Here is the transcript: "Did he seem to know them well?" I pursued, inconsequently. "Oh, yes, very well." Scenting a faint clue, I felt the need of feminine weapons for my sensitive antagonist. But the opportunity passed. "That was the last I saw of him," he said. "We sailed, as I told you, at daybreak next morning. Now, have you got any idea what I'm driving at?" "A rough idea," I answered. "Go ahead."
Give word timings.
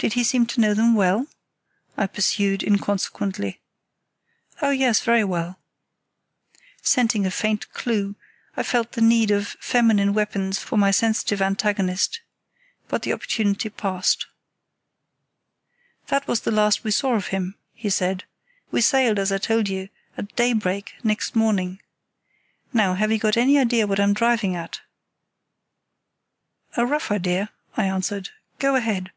"Did 0.00 0.14
he 0.14 0.24
seem 0.24 0.46
to 0.46 0.62
know 0.62 0.72
them 0.72 0.94
well?" 0.94 1.26
I 1.94 2.06
pursued, 2.06 2.62
inconsequently. 2.62 3.60
"Oh, 4.62 4.70
yes, 4.70 5.00
very 5.02 5.24
well." 5.24 5.60
Scenting 6.80 7.26
a 7.26 7.30
faint 7.30 7.70
clue, 7.74 8.16
I 8.56 8.62
felt 8.62 8.92
the 8.92 9.02
need 9.02 9.30
of 9.30 9.58
feminine 9.60 10.14
weapons 10.14 10.58
for 10.58 10.78
my 10.78 10.90
sensitive 10.90 11.42
antagonist. 11.42 12.22
But 12.88 13.02
the 13.02 13.12
opportunity 13.12 13.68
passed. 13.68 14.24
"That 16.06 16.26
was 16.26 16.40
the 16.40 16.50
last 16.50 16.80
I 16.82 16.88
saw 16.88 17.14
of 17.14 17.26
him," 17.26 17.56
he 17.74 17.90
said. 17.90 18.24
"We 18.70 18.80
sailed, 18.80 19.18
as 19.18 19.30
I 19.30 19.36
told 19.36 19.68
you, 19.68 19.90
at 20.16 20.34
daybreak 20.34 20.94
next 21.04 21.36
morning. 21.36 21.78
Now, 22.72 22.94
have 22.94 23.12
you 23.12 23.18
got 23.18 23.36
any 23.36 23.58
idea 23.58 23.86
what 23.86 24.00
I'm 24.00 24.14
driving 24.14 24.56
at?" 24.56 24.80
"A 26.74 26.86
rough 26.86 27.10
idea," 27.10 27.52
I 27.76 27.84
answered. 27.84 28.30
"Go 28.58 28.76
ahead." 28.76 29.12